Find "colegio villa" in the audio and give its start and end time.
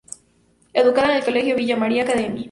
1.23-1.77